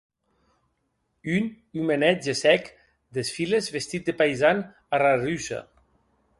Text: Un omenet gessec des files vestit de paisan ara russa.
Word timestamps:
Un 1.33 1.49
omenet 1.81 2.25
gessec 2.25 2.73
des 3.17 3.27
files 3.35 3.65
vestit 3.77 4.03
de 4.09 4.17
paisan 4.23 4.67
ara 4.99 5.13
russa. 5.25 5.61